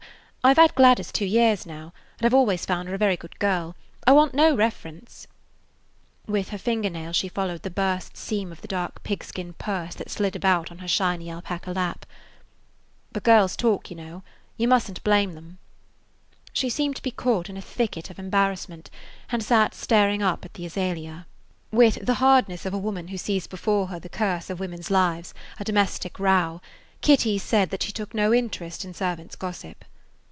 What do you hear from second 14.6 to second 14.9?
must